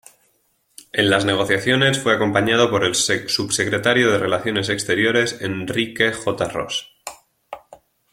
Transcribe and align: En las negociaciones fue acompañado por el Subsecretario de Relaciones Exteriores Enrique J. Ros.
En 0.93 1.11
las 1.11 1.25
negociaciones 1.25 1.99
fue 1.99 2.15
acompañado 2.15 2.71
por 2.71 2.83
el 2.85 2.95
Subsecretario 2.95 4.11
de 4.11 4.17
Relaciones 4.17 4.69
Exteriores 4.69 5.39
Enrique 5.43 6.11
J. 6.11 6.43
Ros. 6.49 6.97